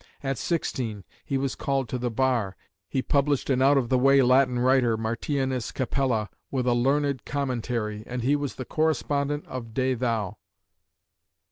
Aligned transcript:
at 0.23 0.39
sixteen 0.39 1.03
he 1.23 1.37
was 1.37 1.53
called 1.53 1.87
to 1.87 1.99
the 1.99 2.09
bar, 2.09 2.55
he 2.89 3.03
published 3.03 3.51
an 3.51 3.61
out 3.61 3.77
of 3.77 3.89
the 3.89 3.99
way 3.99 4.19
Latin 4.23 4.57
writer, 4.57 4.97
Martianus 4.97 5.71
Capella, 5.71 6.27
with 6.49 6.65
a 6.65 6.73
learned 6.73 7.23
commentary, 7.23 8.01
and 8.07 8.23
he 8.23 8.35
was 8.35 8.55
the 8.55 8.65
correspondent 8.65 9.45
of 9.45 9.75
De 9.75 9.93
Thou. 9.93 10.37